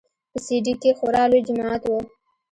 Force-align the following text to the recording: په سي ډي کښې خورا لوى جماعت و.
په 0.31 0.39
سي 0.45 0.55
ډي 0.65 0.73
کښې 0.81 0.91
خورا 0.97 1.23
لوى 1.31 1.41
جماعت 1.47 1.83
و. 1.87 1.91